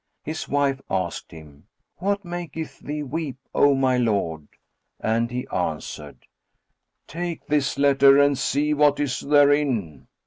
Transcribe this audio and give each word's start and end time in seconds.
His 0.23 0.49
wife 0.49 0.81
asked 0.89 1.29
him, 1.29 1.67
"What 1.97 2.25
maketh 2.25 2.79
thee 2.79 3.03
weep, 3.03 3.37
O 3.53 3.75
my 3.75 3.97
lord?"; 3.97 4.47
and 4.99 5.29
he 5.29 5.47
answered, 5.49 6.25
"Take 7.05 7.45
this 7.45 7.77
letter 7.77 8.17
and 8.19 8.35
see 8.35 8.73
what 8.73 8.99
is 8.99 9.19
therein." 9.19 10.07